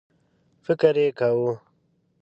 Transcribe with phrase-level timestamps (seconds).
[0.65, 1.53] فکر یې کاوه.